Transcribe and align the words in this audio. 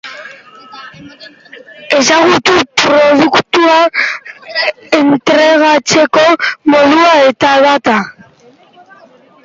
Ezagutu 1.97 2.55
produktua 2.81 3.77
entregatzeko 5.01 6.25
modua 6.75 7.15
eta 7.31 7.57
data. 7.69 7.99